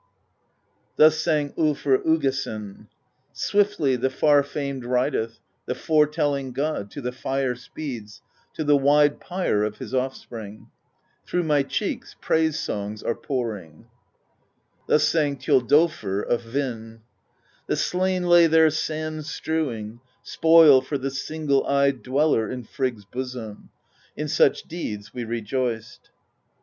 [0.95, 2.87] Thus sang tJlfr Uggason:
[3.33, 8.23] Swiftly the Far Famed rideth, The Foretelling God, to the fire speeds,
[8.55, 10.71] To the wide pyre of his offspring;
[11.27, 13.89] Through my cheeks praise songs are pouring,
[14.87, 17.01] Thus sang Thjodolfr of Hvin
[17.67, 23.69] The slain lay there sand strewing, Spoil for the Single Eyed Dweller in Frigg's bosom;
[24.17, 26.09] In such deeds we rejoiced.